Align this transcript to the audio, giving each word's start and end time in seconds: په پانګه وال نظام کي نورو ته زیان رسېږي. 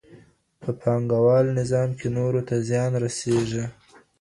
په 0.61 0.69
پانګه 0.81 1.17
وال 1.25 1.45
نظام 1.59 1.89
کي 1.99 2.07
نورو 2.17 2.41
ته 2.47 2.55
زیان 2.69 2.91
رسېږي. 3.03 3.65